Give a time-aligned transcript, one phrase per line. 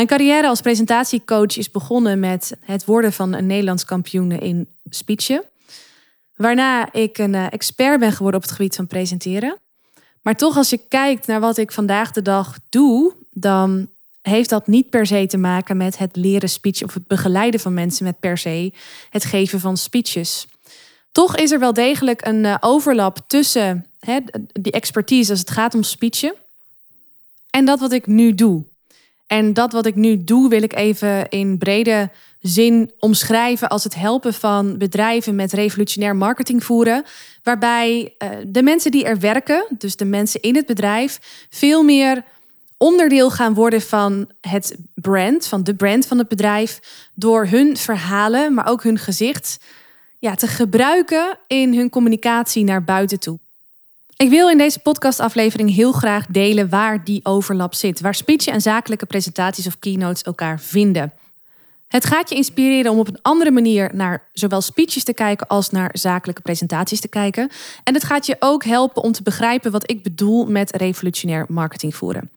[0.00, 5.42] Mijn carrière als presentatiecoach is begonnen met het worden van een Nederlands kampioen in speechen.
[6.36, 9.58] Waarna ik een eh, expert ben geworden op het gebied van presenteren.
[10.22, 13.88] Maar toch, als je kijkt naar wat ik vandaag de dag doe, dan
[14.22, 17.74] heeft dat niet per se te maken met het leren speech of het begeleiden van
[17.74, 18.72] mensen met per se
[19.10, 20.46] het geven van speeches.
[21.12, 23.86] Toch is er wel degelijk een eh, overlap tussen
[24.52, 26.34] die expertise als het gaat om speechen
[27.50, 28.69] en dat wat ik nu doe.
[29.30, 33.94] En dat wat ik nu doe, wil ik even in brede zin omschrijven als het
[33.94, 37.04] helpen van bedrijven met revolutionair marketing voeren.
[37.42, 42.24] Waarbij uh, de mensen die er werken, dus de mensen in het bedrijf, veel meer
[42.76, 46.80] onderdeel gaan worden van het brand, van de brand van het bedrijf,
[47.14, 49.58] door hun verhalen, maar ook hun gezicht
[50.18, 53.38] ja, te gebruiken in hun communicatie naar buiten toe.
[54.20, 58.60] Ik wil in deze podcastaflevering heel graag delen waar die overlap zit, waar speech en
[58.60, 61.12] zakelijke presentaties of keynotes elkaar vinden.
[61.88, 65.70] Het gaat je inspireren om op een andere manier naar zowel speeches te kijken als
[65.70, 67.50] naar zakelijke presentaties te kijken.
[67.84, 71.94] En het gaat je ook helpen om te begrijpen wat ik bedoel met revolutionair marketing
[71.94, 72.30] voeren.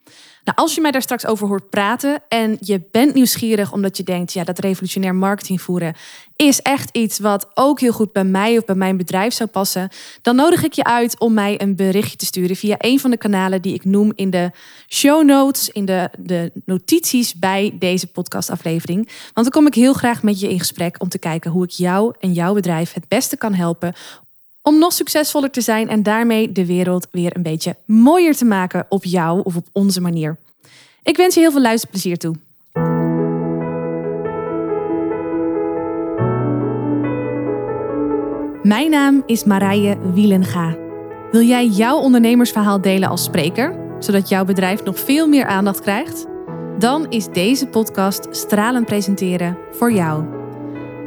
[0.43, 4.03] Nou, als je mij daar straks over hoort praten en je bent nieuwsgierig omdat je
[4.03, 5.95] denkt, ja, dat revolutionair marketing voeren
[6.35, 9.89] is echt iets wat ook heel goed bij mij of bij mijn bedrijf zou passen,
[10.21, 13.17] dan nodig ik je uit om mij een berichtje te sturen via een van de
[13.17, 14.51] kanalen die ik noem in de
[14.87, 19.05] show notes, in de, de notities bij deze podcastaflevering.
[19.33, 21.69] Want dan kom ik heel graag met je in gesprek om te kijken hoe ik
[21.69, 23.93] jou en jouw bedrijf het beste kan helpen
[24.63, 28.85] om nog succesvoller te zijn en daarmee de wereld weer een beetje mooier te maken
[28.89, 30.37] op jou of op onze manier.
[31.03, 32.35] Ik wens je heel veel luisterplezier toe.
[38.63, 40.75] Mijn naam is Marije Wielenga.
[41.31, 46.25] Wil jij jouw ondernemersverhaal delen als spreker, zodat jouw bedrijf nog veel meer aandacht krijgt?
[46.79, 50.32] Dan is deze podcast Stralen Presenteren voor jou.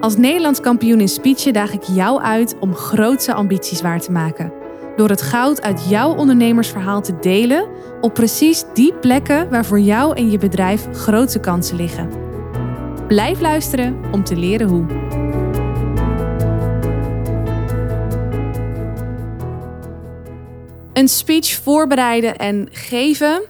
[0.06, 4.52] Als Nederlands kampioen in speechen daag ik jou uit om grootse ambities waar te maken.
[4.96, 7.68] Door het goud uit jouw ondernemersverhaal te delen
[8.00, 12.10] op precies die plekken waar voor jou en je bedrijf grootse kansen liggen.
[13.08, 14.86] Blijf luisteren om te leren hoe.
[20.92, 23.42] Een speech voorbereiden en geven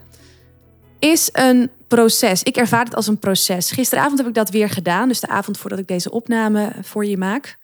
[0.99, 2.43] is een proces.
[2.43, 3.71] Ik ervaar het als een proces.
[3.71, 7.17] Gisteravond heb ik dat weer gedaan, dus de avond voordat ik deze opname voor je
[7.17, 7.59] maak.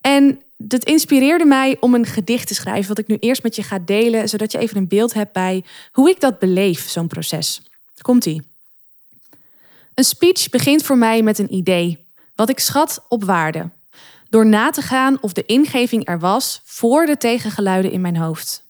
[0.00, 3.62] En dat inspireerde mij om een gedicht te schrijven, wat ik nu eerst met je
[3.62, 7.62] ga delen, zodat je even een beeld hebt bij hoe ik dat beleef, zo'n proces.
[8.00, 8.42] Komt-ie.
[9.94, 13.70] Een speech begint voor mij met een idee, wat ik schat op waarde.
[14.28, 18.62] Door na te gaan of de ingeving er was voor de tegengeluiden in mijn hoofd.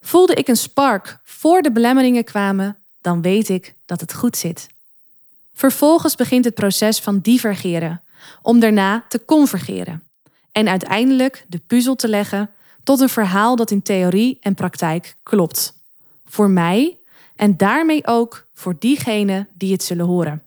[0.00, 4.66] Voelde ik een spark voor de belemmeringen kwamen, dan weet ik dat het goed zit.
[5.54, 8.02] Vervolgens begint het proces van divergeren,
[8.42, 10.02] om daarna te convergeren
[10.52, 12.50] en uiteindelijk de puzzel te leggen
[12.84, 15.74] tot een verhaal dat in theorie en praktijk klopt.
[16.24, 16.98] Voor mij
[17.36, 20.42] en daarmee ook voor diegenen die het zullen horen.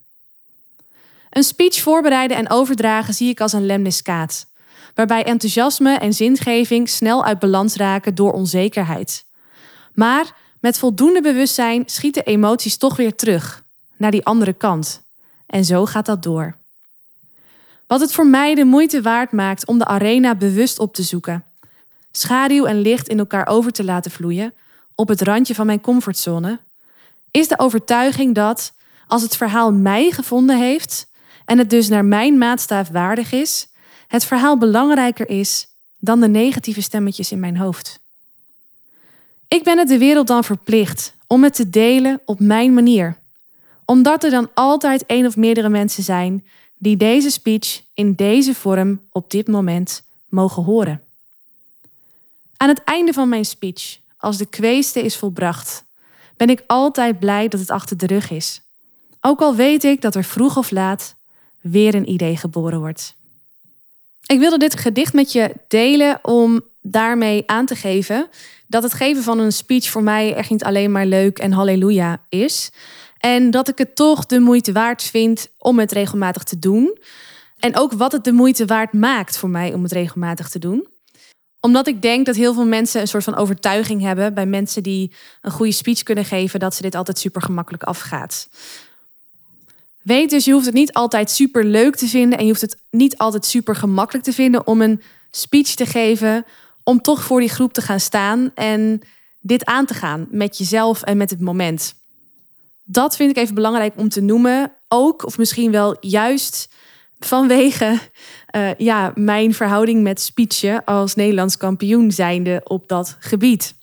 [1.29, 4.47] Een speech voorbereiden en overdragen zie ik als een lemniscaat,
[4.93, 9.25] waarbij enthousiasme en zingeving snel uit balans raken door onzekerheid.
[9.93, 13.63] Maar met voldoende bewustzijn schieten emoties toch weer terug
[13.97, 15.01] naar die andere kant.
[15.45, 16.57] En zo gaat dat door.
[17.87, 21.45] Wat het voor mij de moeite waard maakt om de arena bewust op te zoeken.
[22.11, 24.53] Schaduw en licht in elkaar over te laten vloeien
[24.95, 26.59] op het randje van mijn comfortzone,
[27.31, 28.73] is de overtuiging dat
[29.07, 31.11] als het verhaal mij gevonden heeft
[31.45, 33.67] en het dus naar mijn maatstaaf waardig is,
[34.07, 35.67] het verhaal belangrijker is
[35.99, 38.04] dan de negatieve stemmetjes in mijn hoofd.
[39.47, 43.17] Ik ben het de wereld dan verplicht om het te delen op mijn manier.
[43.85, 46.45] Omdat er dan altijd één of meerdere mensen zijn
[46.77, 51.01] die deze speech in deze vorm op dit moment mogen horen.
[52.57, 55.85] Aan het einde van mijn speech, als de kweeste is volbracht,
[56.37, 58.61] ben ik altijd blij dat het achter de rug is.
[59.21, 61.15] Ook al weet ik dat er vroeg of laat
[61.61, 63.15] weer een idee geboren wordt.
[64.25, 68.29] Ik wilde dit gedicht met je delen om daarmee aan te geven
[68.67, 72.21] dat het geven van een speech voor mij echt niet alleen maar leuk en halleluja
[72.29, 72.71] is.
[73.17, 76.97] En dat ik het toch de moeite waard vind om het regelmatig te doen.
[77.59, 80.87] En ook wat het de moeite waard maakt voor mij om het regelmatig te doen.
[81.59, 85.13] Omdat ik denk dat heel veel mensen een soort van overtuiging hebben bij mensen die
[85.41, 88.47] een goede speech kunnen geven, dat ze dit altijd super gemakkelijk afgaat.
[90.01, 92.77] Weet dus, je hoeft het niet altijd super leuk te vinden en je hoeft het
[92.89, 95.01] niet altijd super gemakkelijk te vinden om een
[95.31, 96.45] speech te geven
[96.85, 99.01] om toch voor die groep te gaan staan en
[99.39, 101.93] dit aan te gaan met jezelf en met het moment.
[102.83, 104.71] Dat vind ik even belangrijk om te noemen.
[104.87, 106.69] Ook, of misschien wel juist
[107.19, 107.99] vanwege
[108.55, 113.73] uh, ja, mijn verhouding met speechen als Nederlands kampioen zijnde op dat gebied.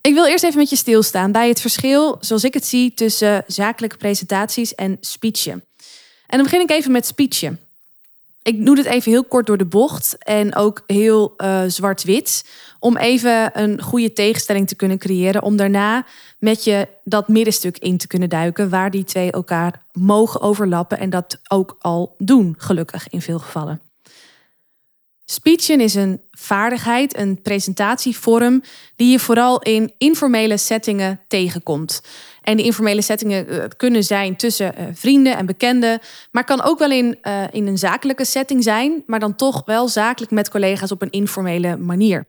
[0.00, 3.44] Ik wil eerst even met je stilstaan bij het verschil, zoals ik het zie, tussen
[3.46, 5.64] zakelijke presentaties en speechen.
[6.26, 7.60] En dan begin ik even met speechen.
[8.42, 12.44] Ik doe dit even heel kort door de bocht en ook heel uh, zwart-wit.
[12.78, 15.42] Om even een goede tegenstelling te kunnen creëren.
[15.42, 16.06] Om daarna
[16.38, 18.68] met je dat middenstuk in te kunnen duiken.
[18.68, 20.98] Waar die twee elkaar mogen overlappen.
[20.98, 23.80] En dat ook al doen, gelukkig in veel gevallen.
[25.24, 28.62] Speechen is een vaardigheid, een presentatievorm
[28.96, 32.02] die je vooral in informele settingen tegenkomt.
[32.42, 35.98] En informele settingen uh, kunnen zijn tussen uh, vrienden en bekenden,
[36.30, 39.88] maar kan ook wel in, uh, in een zakelijke setting zijn, maar dan toch wel
[39.88, 42.26] zakelijk met collega's op een informele manier.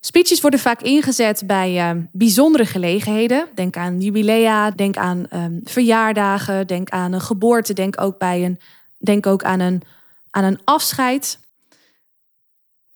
[0.00, 3.48] Speeches worden vaak ingezet bij bijzondere gelegenheden.
[3.54, 8.60] Denk aan jubilea, denk aan um, verjaardagen, denk aan een geboorte, denk ook, bij een,
[8.98, 9.82] denk ook aan, een,
[10.30, 11.38] aan een afscheid.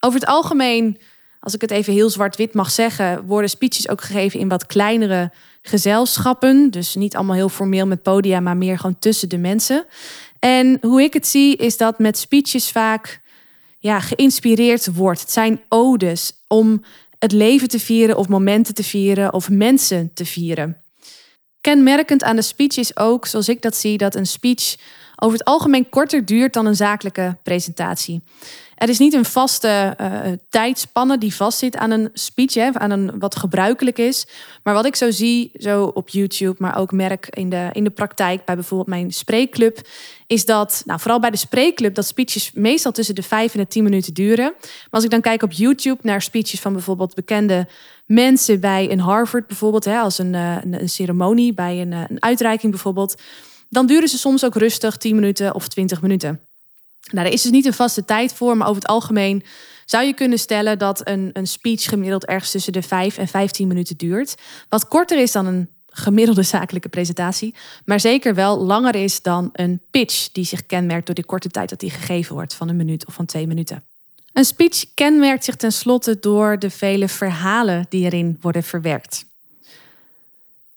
[0.01, 0.99] Over het algemeen,
[1.45, 5.33] als ik het even heel zwart-wit mag zeggen, worden speeches ook gegeven in wat kleinere
[5.63, 6.71] gezelschappen.
[6.71, 9.87] Dus niet allemaal heel formeel met podia, maar meer gewoon tussen de mensen.
[10.39, 13.21] En hoe ik het zie, is dat met speeches vaak
[13.79, 15.21] ja, geïnspireerd wordt.
[15.21, 16.83] Het zijn odes om
[17.19, 20.77] het leven te vieren of momenten te vieren of mensen te vieren.
[21.61, 24.77] Kenmerkend aan de speech is ook, zoals ik dat zie, dat een speech
[25.17, 28.23] over het algemeen korter duurt dan een zakelijke presentatie.
[28.75, 33.19] Er is niet een vaste uh, tijdspanne die vastzit aan een speech, hè, aan een
[33.19, 34.27] wat gebruikelijk is.
[34.63, 37.91] Maar wat ik zo zie, zo op YouTube, maar ook merk in de, in de
[37.91, 39.81] praktijk bij bijvoorbeeld mijn spreekclub,
[40.27, 43.67] is dat, nou, vooral bij de spreekclub, dat speeches meestal tussen de vijf en de
[43.67, 44.55] tien minuten duren.
[44.61, 47.69] Maar als ik dan kijk op YouTube naar speeches van bijvoorbeeld bekende
[48.07, 52.23] mensen bij een Harvard, bijvoorbeeld, hè, als een, eh, een, een ceremonie, bij een, een
[52.23, 53.23] uitreiking bijvoorbeeld,
[53.69, 56.41] dan duren ze soms ook rustig 10 minuten of 20 minuten.
[57.13, 59.45] Nou, er is dus niet een vaste tijd voor, maar over het algemeen
[59.85, 63.69] zou je kunnen stellen dat een, een speech gemiddeld ergens tussen de 5 en 15
[63.69, 64.35] minuten duurt.
[64.69, 67.55] Wat korter is dan een gemiddelde zakelijke presentatie,
[67.85, 71.69] maar zeker wel langer is dan een pitch die zich kenmerkt door de korte tijd
[71.69, 73.85] dat die gegeven wordt van een minuut of van twee minuten.
[74.33, 79.25] Een speech kenmerkt zich tenslotte door de vele verhalen die erin worden verwerkt.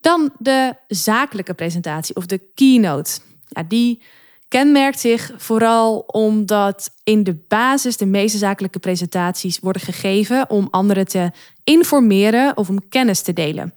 [0.01, 3.19] Dan de zakelijke presentatie of de keynote.
[3.47, 4.01] Ja, die
[4.47, 11.07] kenmerkt zich vooral omdat in de basis de meeste zakelijke presentaties worden gegeven om anderen
[11.07, 11.31] te
[11.63, 13.73] informeren of om kennis te delen,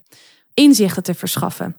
[0.55, 1.77] inzichten te verschaffen.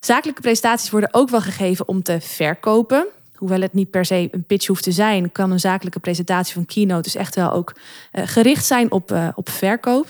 [0.00, 3.06] Zakelijke presentaties worden ook wel gegeven om te verkopen.
[3.34, 6.66] Hoewel het niet per se een pitch hoeft te zijn, kan een zakelijke presentatie van
[6.66, 7.72] keynote dus echt wel ook
[8.12, 10.06] uh, gericht zijn op, uh, op verkoop.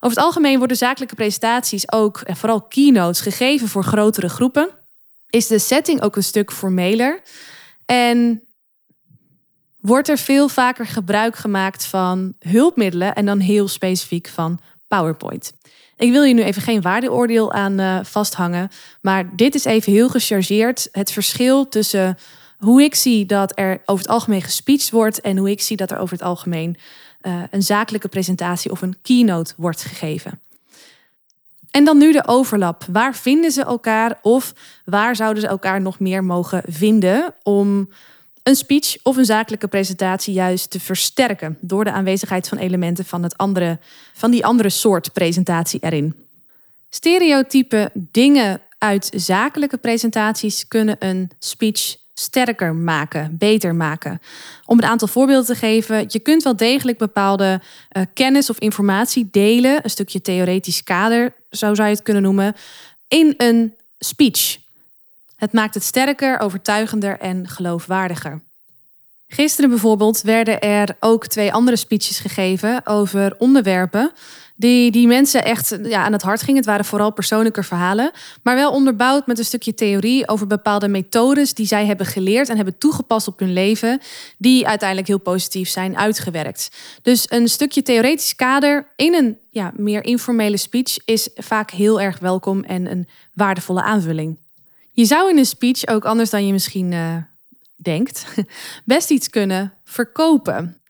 [0.00, 4.68] Over het algemeen worden zakelijke presentaties ook, en vooral keynotes, gegeven voor grotere groepen
[5.30, 7.22] is de setting ook een stuk formeler.
[7.84, 8.42] En
[9.80, 14.58] wordt er veel vaker gebruik gemaakt van hulpmiddelen en dan heel specifiek van
[14.88, 15.52] PowerPoint.
[15.96, 18.68] Ik wil je nu even geen waardeoordeel aan uh, vasthangen,
[19.00, 22.18] maar dit is even heel gechargeerd het verschil tussen
[22.58, 25.90] hoe ik zie dat er over het algemeen gespeecht wordt en hoe ik zie dat
[25.90, 26.76] er over het algemeen
[27.22, 30.40] uh, een zakelijke presentatie of een keynote wordt gegeven.
[31.76, 32.84] En dan nu de overlap.
[32.92, 34.52] Waar vinden ze elkaar of
[34.84, 37.88] waar zouden ze elkaar nog meer mogen vinden om
[38.42, 43.22] een speech of een zakelijke presentatie juist te versterken door de aanwezigheid van elementen van,
[43.22, 43.78] het andere,
[44.12, 46.14] van die andere soort presentatie erin.
[46.88, 54.20] Stereotype dingen uit zakelijke presentaties kunnen een speech sterker maken, beter maken.
[54.64, 57.60] Om een aantal voorbeelden te geven, je kunt wel degelijk bepaalde
[57.92, 62.54] uh, kennis of informatie delen, een stukje theoretisch kader, zo zou je het kunnen noemen,
[63.08, 64.58] in een speech.
[65.36, 68.40] Het maakt het sterker, overtuigender en geloofwaardiger.
[69.28, 74.12] Gisteren bijvoorbeeld werden er ook twee andere speeches gegeven over onderwerpen
[74.56, 76.56] die, die mensen echt ja, aan het hart gingen.
[76.56, 78.10] Het waren vooral persoonlijke verhalen,
[78.42, 82.56] maar wel onderbouwd met een stukje theorie over bepaalde methodes die zij hebben geleerd en
[82.56, 84.00] hebben toegepast op hun leven,
[84.38, 86.70] die uiteindelijk heel positief zijn uitgewerkt.
[87.02, 92.18] Dus een stukje theoretisch kader in een ja, meer informele speech is vaak heel erg
[92.18, 94.38] welkom en een waardevolle aanvulling.
[94.92, 97.16] Je zou in een speech ook anders dan je misschien uh,
[97.76, 98.26] denkt,
[98.84, 100.80] best iets kunnen verkopen.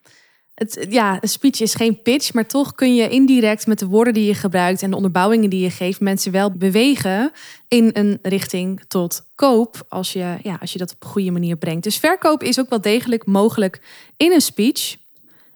[0.54, 4.14] Het, ja, een speech is geen pitch, maar toch kun je indirect met de woorden
[4.14, 7.32] die je gebruikt en de onderbouwingen die je geeft, mensen wel bewegen
[7.68, 11.56] in een richting tot koop als je, ja, als je dat op een goede manier
[11.56, 11.82] brengt.
[11.82, 13.80] Dus verkoop is ook wel degelijk mogelijk
[14.16, 14.96] in een speech.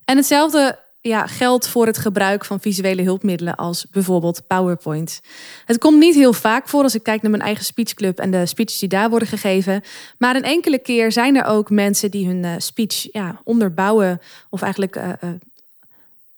[0.04, 5.20] En hetzelfde ja, geldt voor het gebruik van visuele hulpmiddelen als bijvoorbeeld PowerPoint.
[5.64, 8.46] Het komt niet heel vaak voor als ik kijk naar mijn eigen speechclub en de
[8.46, 9.82] speeches die daar worden gegeven.
[10.18, 14.20] Maar een enkele keer zijn er ook mensen die hun uh, speech ja, onderbouwen.
[14.50, 15.12] Of eigenlijk uh,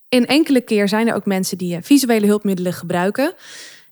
[0.08, 3.34] in enkele keer zijn er ook mensen die visuele hulpmiddelen gebruiken.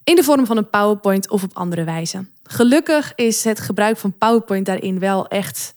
[0.05, 2.25] In de vorm van een PowerPoint of op andere wijze.
[2.43, 5.75] Gelukkig is het gebruik van PowerPoint daarin wel echt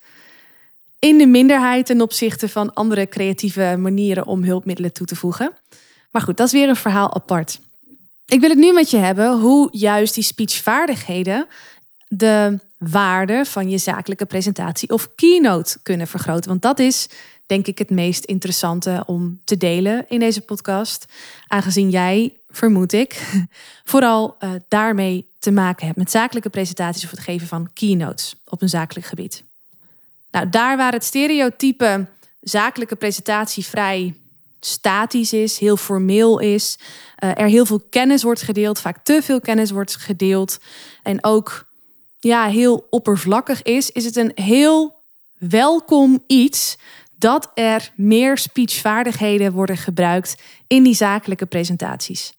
[1.03, 5.53] in de minderheid ten opzichte van andere creatieve manieren om hulpmiddelen toe te voegen.
[6.11, 7.59] Maar goed, dat is weer een verhaal apart.
[8.25, 11.47] Ik wil het nu met je hebben hoe juist die speechvaardigheden
[12.07, 16.49] de waarde van je zakelijke presentatie of keynote kunnen vergroten.
[16.49, 17.09] Want dat is
[17.45, 21.05] denk ik het meest interessante om te delen in deze podcast.
[21.47, 23.21] Aangezien jij, vermoed ik,
[23.91, 28.61] vooral uh, daarmee te maken hebt met zakelijke presentaties of het geven van keynotes op
[28.61, 29.43] een zakelijk gebied.
[30.33, 32.07] Nou, daar waar het stereotype
[32.41, 34.15] zakelijke presentatie vrij
[34.59, 36.77] statisch is, heel formeel is,
[37.23, 40.57] uh, er heel veel kennis wordt gedeeld, vaak te veel kennis wordt gedeeld
[41.03, 41.65] en ook
[42.19, 44.95] ja, heel oppervlakkig is, is het een heel
[45.37, 46.77] welkom iets
[47.15, 50.35] dat er meer speechvaardigheden worden gebruikt
[50.67, 52.33] in die zakelijke presentaties.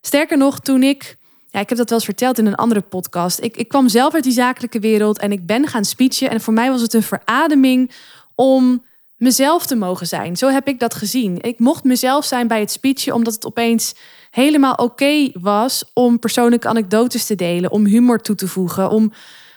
[0.00, 1.16] Sterker nog, toen ik
[1.50, 3.42] ja, ik heb dat wel eens verteld in een andere podcast.
[3.42, 6.30] Ik, ik kwam zelf uit die zakelijke wereld en ik ben gaan speechen.
[6.30, 7.90] En voor mij was het een verademing
[8.34, 8.84] om
[9.16, 10.36] mezelf te mogen zijn.
[10.36, 11.38] Zo heb ik dat gezien.
[11.40, 13.94] Ik mocht mezelf zijn bij het speechen, omdat het opeens
[14.30, 19.12] helemaal oké was om persoonlijke anekdotes te delen, om humor toe te voegen, om,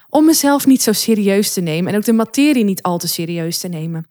[0.09, 3.57] om mezelf niet zo serieus te nemen en ook de materie niet al te serieus
[3.59, 4.07] te nemen.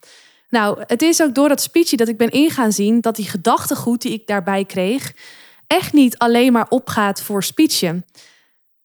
[0.49, 4.03] Nou, het is ook door dat speechje dat ik ben ingaan zien dat die gedachtegoed
[4.03, 5.13] die ik daarbij kreeg,
[5.73, 8.05] echt niet alleen maar opgaat voor speechen.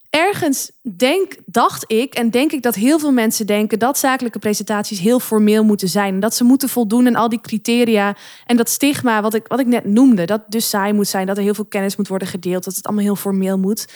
[0.09, 4.99] Ergens denk, dacht ik en denk ik dat heel veel mensen denken dat zakelijke presentaties
[4.99, 6.19] heel formeel moeten zijn.
[6.19, 8.15] Dat ze moeten voldoen aan al die criteria
[8.45, 10.25] en dat stigma wat ik, wat ik net noemde.
[10.25, 12.85] Dat dus saai moet zijn, dat er heel veel kennis moet worden gedeeld, dat het
[12.85, 13.87] allemaal heel formeel moet.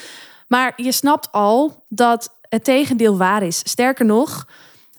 [0.48, 3.58] Maar je snapt al dat het tegendeel waar is.
[3.58, 4.48] Sterker nog,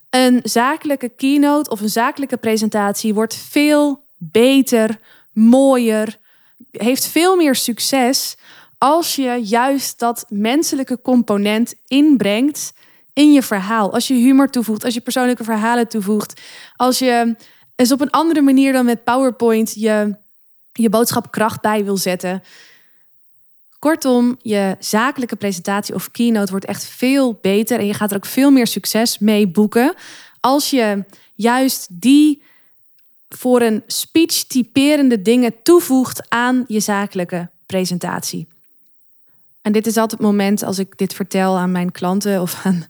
[0.09, 4.99] een zakelijke keynote of een zakelijke presentatie wordt veel beter,
[5.31, 6.21] mooier,
[6.71, 8.35] heeft veel meer succes
[8.77, 12.73] als je juist dat menselijke component inbrengt
[13.13, 13.93] in je verhaal.
[13.93, 16.41] Als je humor toevoegt, als je persoonlijke verhalen toevoegt,
[16.75, 17.35] als je
[17.75, 20.15] eens op een andere manier dan met PowerPoint je,
[20.73, 22.43] je boodschap kracht bij wil zetten.
[23.79, 28.25] Kortom, je zakelijke presentatie of keynote wordt echt veel beter en je gaat er ook
[28.25, 29.93] veel meer succes mee boeken
[30.39, 31.03] als je
[31.35, 32.43] juist die
[33.37, 38.47] voor een speech typerende dingen toevoegt aan je zakelijke presentatie.
[39.61, 42.85] En dit is altijd het moment als ik dit vertel aan mijn klanten of aan,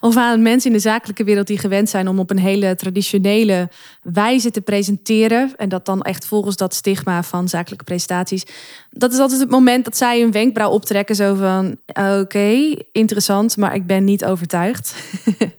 [0.00, 3.68] of aan mensen in de zakelijke wereld die gewend zijn om op een hele traditionele
[4.02, 5.52] wijze te presenteren.
[5.56, 8.44] En dat dan echt volgens dat stigma van zakelijke presentaties.
[8.90, 11.16] Dat is altijd het moment dat zij een wenkbrauw optrekken.
[11.16, 11.76] Zo van:
[12.20, 14.94] oké, interessant, maar ik ben niet overtuigd.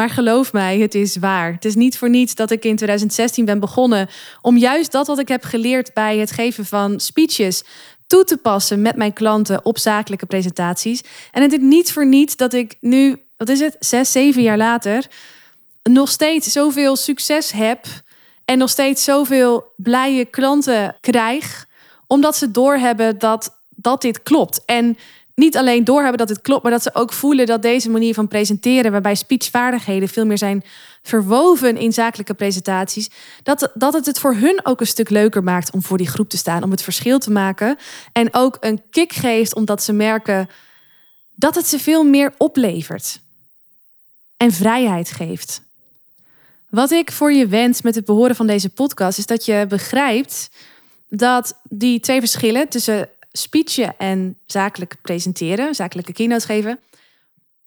[0.00, 1.52] Maar geloof mij, het is waar.
[1.52, 4.08] Het is niet voor niets dat ik in 2016 ben begonnen
[4.40, 7.62] om juist dat wat ik heb geleerd bij het geven van speeches
[8.06, 11.02] toe te passen met mijn klanten op zakelijke presentaties.
[11.30, 14.56] En het is niet voor niets dat ik nu, wat is het, zes, zeven jaar
[14.56, 15.06] later,
[15.82, 17.86] nog steeds zoveel succes heb
[18.44, 21.66] en nog steeds zoveel blije klanten krijg,
[22.06, 24.62] omdat ze doorhebben dat, dat dit klopt.
[24.64, 24.98] En
[25.40, 28.28] niet alleen doorhebben dat het klopt, maar dat ze ook voelen dat deze manier van
[28.28, 30.64] presenteren, waarbij speechvaardigheden veel meer zijn
[31.02, 33.10] verwoven in zakelijke presentaties,
[33.42, 36.28] dat, dat het het voor hun ook een stuk leuker maakt om voor die groep
[36.28, 37.78] te staan, om het verschil te maken.
[38.12, 40.48] En ook een kick geeft omdat ze merken
[41.34, 43.20] dat het ze veel meer oplevert
[44.36, 45.62] en vrijheid geeft.
[46.68, 50.50] Wat ik voor je wens met het behoren van deze podcast is dat je begrijpt
[51.08, 56.78] dat die twee verschillen tussen speechen en zakelijk presenteren, zakelijke keynotes geven,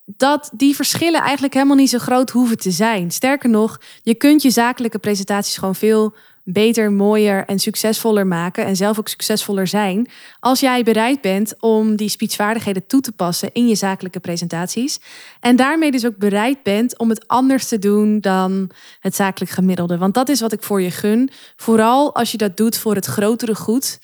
[0.06, 3.12] dat die verschillen eigenlijk helemaal niet zo groot hoeven te zijn.
[3.12, 8.76] Sterker nog, je kunt je zakelijke presentaties gewoon veel beter, mooier en succesvoller maken en
[8.76, 10.08] zelf ook succesvoller zijn
[10.40, 15.00] als jij bereid bent om die speechvaardigheden toe te passen in je zakelijke presentaties
[15.40, 19.98] en daarmee dus ook bereid bent om het anders te doen dan het zakelijk gemiddelde.
[19.98, 23.06] Want dat is wat ik voor je gun, vooral als je dat doet voor het
[23.06, 24.00] grotere goed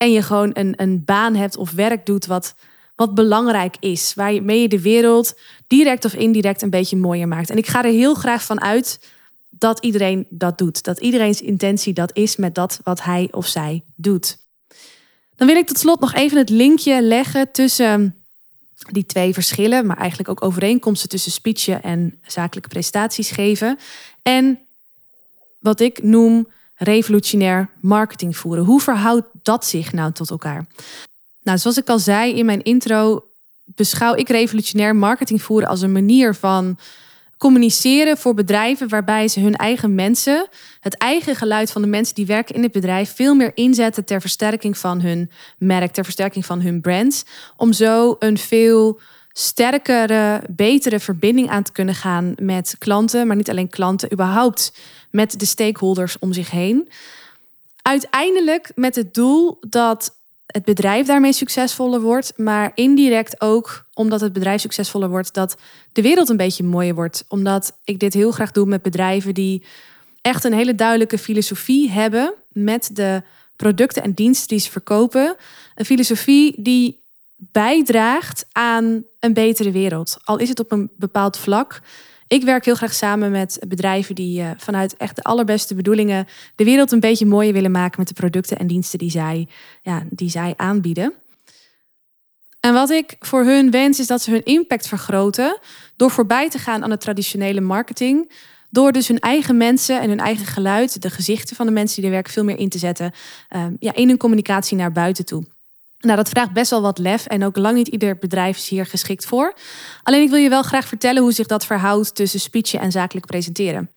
[0.00, 2.54] en je gewoon een, een baan hebt of werk doet wat,
[2.96, 4.14] wat belangrijk is.
[4.14, 7.50] Waarmee je de wereld direct of indirect een beetje mooier maakt.
[7.50, 9.00] En ik ga er heel graag van uit
[9.50, 10.84] dat iedereen dat doet.
[10.84, 14.38] Dat iedereen's intentie dat is met dat wat hij of zij doet.
[15.36, 18.16] Dan wil ik tot slot nog even het linkje leggen tussen
[18.90, 23.78] die twee verschillen, maar eigenlijk ook overeenkomsten tussen speechen en zakelijke prestaties geven.
[24.22, 24.58] En
[25.58, 26.48] wat ik noem
[26.82, 28.64] revolutionair marketing voeren.
[28.64, 30.66] Hoe verhoudt dat zich nou tot elkaar?
[31.42, 33.24] Nou, zoals ik al zei in mijn intro,
[33.64, 36.78] beschouw ik revolutionair marketing voeren als een manier van
[37.36, 40.48] communiceren voor bedrijven waarbij ze hun eigen mensen,
[40.80, 44.20] het eigen geluid van de mensen die werken in het bedrijf, veel meer inzetten ter
[44.20, 47.24] versterking van hun merk, ter versterking van hun brand.
[47.56, 49.00] Om zo een veel
[49.32, 54.72] sterkere, betere verbinding aan te kunnen gaan met klanten, maar niet alleen klanten, überhaupt
[55.10, 56.88] met de stakeholders om zich heen.
[57.82, 64.32] Uiteindelijk met het doel dat het bedrijf daarmee succesvoller wordt, maar indirect ook omdat het
[64.32, 65.56] bedrijf succesvoller wordt, dat
[65.92, 67.24] de wereld een beetje mooier wordt.
[67.28, 69.64] Omdat ik dit heel graag doe met bedrijven die
[70.20, 73.22] echt een hele duidelijke filosofie hebben met de
[73.56, 75.36] producten en diensten die ze verkopen.
[75.74, 77.02] Een filosofie die
[77.36, 80.18] bijdraagt aan een betere wereld.
[80.24, 81.80] Al is het op een bepaald vlak.
[82.26, 86.64] Ik werk heel graag samen met bedrijven die uh, vanuit echt de allerbeste bedoelingen de
[86.64, 89.48] wereld een beetje mooier willen maken met de producten en diensten die zij,
[89.82, 91.14] ja, die zij aanbieden.
[92.60, 95.58] En wat ik voor hun wens is dat ze hun impact vergroten
[95.96, 98.32] door voorbij te gaan aan de traditionele marketing.
[98.70, 102.04] Door dus hun eigen mensen en hun eigen geluid, de gezichten van de mensen die
[102.04, 103.12] er werken, veel meer in te zetten
[103.56, 105.44] uh, ja, in hun communicatie naar buiten toe.
[106.00, 108.86] Nou, dat vraagt best wel wat lef en ook lang niet ieder bedrijf is hier
[108.86, 109.54] geschikt voor.
[110.02, 113.26] Alleen ik wil je wel graag vertellen hoe zich dat verhoudt tussen speechen en zakelijk
[113.26, 113.90] presenteren.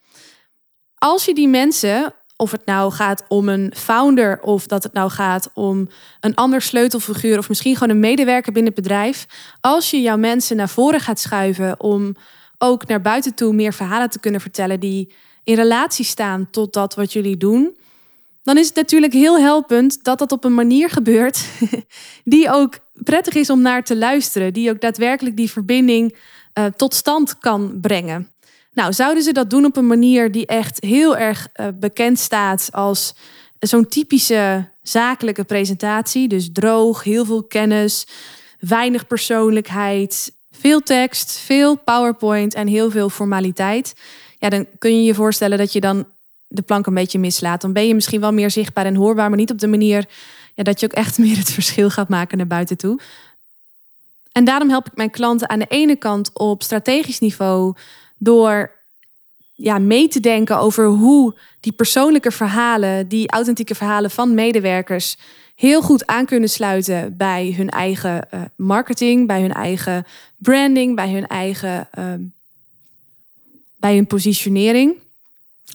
[0.95, 5.09] Als je die mensen, of het nou gaat om een founder of dat het nou
[5.09, 9.25] gaat om een ander sleutelfiguur of misschien gewoon een medewerker binnen het bedrijf,
[9.61, 12.15] als je jouw mensen naar voren gaat schuiven om
[12.57, 16.95] ook naar buiten toe meer verhalen te kunnen vertellen die in relatie staan tot dat
[16.95, 17.77] wat jullie doen,
[18.43, 21.45] dan is het natuurlijk heel helpend dat dat op een manier gebeurt
[22.23, 26.15] die ook prettig is om naar te luisteren, die ook daadwerkelijk die verbinding
[26.53, 28.27] uh, tot stand kan brengen.
[28.73, 32.69] Nou, zouden ze dat doen op een manier die echt heel erg uh, bekend staat
[32.71, 33.13] als
[33.59, 38.07] zo'n typische zakelijke presentatie, dus droog, heel veel kennis,
[38.59, 43.93] weinig persoonlijkheid, veel tekst, veel PowerPoint en heel veel formaliteit.
[44.39, 46.05] Ja, dan kun je je voorstellen dat je dan
[46.53, 47.61] de plank een beetje mislaat.
[47.61, 50.05] Dan ben je misschien wel meer zichtbaar en hoorbaar, maar niet op de manier
[50.53, 52.99] ja, dat je ook echt meer het verschil gaat maken naar buiten toe.
[54.31, 57.73] En daarom help ik mijn klanten aan de ene kant op strategisch niveau
[58.17, 58.71] door
[59.53, 65.17] ja, mee te denken over hoe die persoonlijke verhalen, die authentieke verhalen van medewerkers
[65.55, 70.05] heel goed aan kunnen sluiten bij hun eigen uh, marketing, bij hun eigen
[70.37, 72.13] branding, bij hun eigen uh,
[73.83, 75.02] bij hun positionering.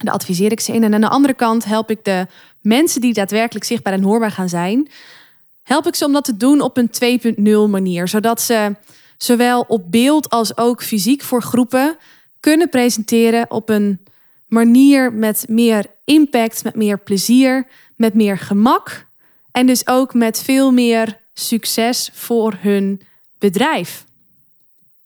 [0.03, 0.83] Daar adviseer ik ze in.
[0.83, 2.27] En aan de andere kant help ik de
[2.61, 4.89] mensen die daadwerkelijk zichtbaar en hoorbaar gaan zijn,
[5.63, 6.89] help ik ze om dat te doen op een
[7.65, 8.07] 2.0 manier.
[8.07, 8.75] Zodat ze
[9.17, 11.97] zowel op beeld als ook fysiek voor groepen
[12.39, 13.99] kunnen presenteren op een
[14.47, 19.07] manier met meer impact, met meer plezier, met meer gemak.
[19.51, 23.01] En dus ook met veel meer succes voor hun
[23.39, 24.05] bedrijf.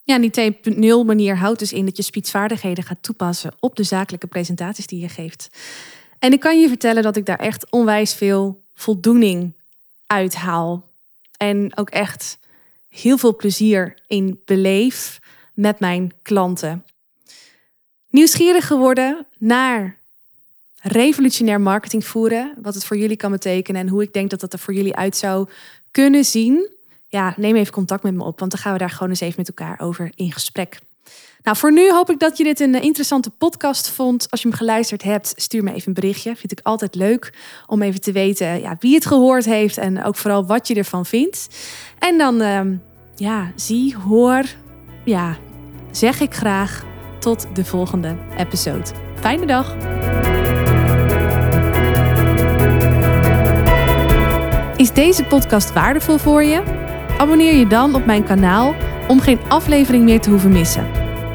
[0.04, 0.54] Ja, die
[1.02, 5.00] 2.0 manier houdt dus in dat je spitsvaardigheden gaat toepassen op de zakelijke presentaties die
[5.00, 5.50] je geeft.
[6.20, 9.54] En ik kan je vertellen dat ik daar echt onwijs veel voldoening
[10.08, 10.90] uit haal.
[11.38, 12.38] En ook echt
[12.90, 15.20] heel veel plezier in beleef
[15.54, 16.86] met mijn klanten.
[18.10, 19.98] Nieuwsgierig geworden naar
[20.82, 24.54] revolutionair marketing voeren, wat het voor jullie kan betekenen en hoe ik denk dat dat
[24.54, 25.48] er voor jullie uit zou
[25.92, 26.72] kunnen zien
[27.14, 29.36] ja, neem even contact met me op, want dan gaan we daar gewoon eens even
[29.38, 30.80] met elkaar over in gesprek.
[31.44, 34.28] Nou, voor nu hoop ik dat je dit een interessante podcast vond.
[34.30, 36.36] Als je hem geluisterd hebt, stuur me even een berichtje.
[36.36, 37.34] Vind ik altijd leuk
[37.68, 41.06] om even te weten ja, wie het gehoord heeft en ook vooral wat je ervan
[41.06, 41.48] vindt.
[42.00, 42.76] En dan, ehm,
[43.16, 44.44] ja, zie, hoor,
[45.04, 45.38] ja,
[45.92, 46.84] zeg ik graag
[47.20, 48.92] tot de volgende episode.
[49.20, 49.76] Fijne dag!
[54.78, 56.83] Is deze podcast waardevol voor je?
[57.24, 58.76] Abonneer je dan op mijn kanaal
[59.08, 60.88] om geen aflevering meer te hoeven missen.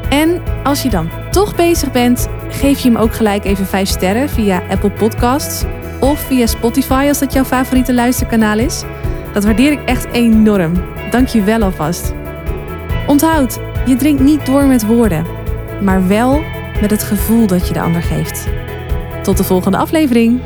[0.09, 4.29] En als je dan toch bezig bent, geef je hem ook gelijk even 5 sterren
[4.29, 5.63] via Apple Podcasts
[5.99, 8.83] of via Spotify als dat jouw favoriete luisterkanaal is.
[9.33, 10.73] Dat waardeer ik echt enorm.
[11.11, 12.13] Dank je wel alvast.
[13.07, 15.25] Onthoud, je drinkt niet door met woorden,
[15.81, 16.41] maar wel
[16.81, 18.47] met het gevoel dat je de ander geeft.
[19.21, 20.41] Tot de volgende aflevering.